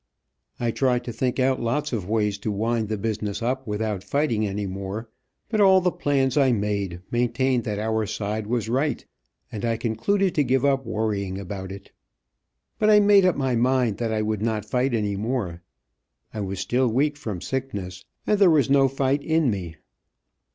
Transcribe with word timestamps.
I 0.59 0.71
tried 0.71 1.03
to 1.03 1.13
think 1.13 1.39
out 1.39 1.61
lots 1.61 1.93
of 1.93 2.09
ways 2.09 2.39
to 2.39 2.49
wind 2.51 2.87
the 2.89 2.97
business 2.97 3.43
up 3.43 3.67
without 3.67 4.03
fighting 4.03 4.47
any 4.47 4.65
more, 4.65 5.07
but 5.47 5.61
all 5.61 5.79
the 5.79 5.91
plans 5.91 6.37
I 6.37 6.51
made, 6.53 7.03
maintained 7.11 7.65
that 7.65 7.77
our 7.77 8.07
side 8.07 8.47
was 8.47 8.67
right, 8.67 9.05
and 9.51 9.63
I 9.63 9.77
concluded 9.77 10.33
to 10.33 10.43
give 10.43 10.65
up 10.65 10.87
worrying 10.87 11.37
about 11.37 11.71
it. 11.71 11.91
But 12.79 12.89
I 12.89 12.99
made 12.99 13.25
up 13.25 13.35
my 13.35 13.55
mind 13.55 13.97
that 13.99 14.11
I 14.11 14.23
would 14.23 14.41
not 14.41 14.65
fight 14.65 14.95
any 14.95 15.15
more. 15.15 15.61
I 16.33 16.39
was 16.41 16.59
still 16.59 16.87
weak 16.87 17.15
from 17.15 17.39
sickness, 17.39 18.03
and 18.25 18.39
there 18.39 18.49
was 18.49 18.71
no 18.71 18.87
fight 18.87 19.21
in 19.21 19.51
me. 19.51 19.75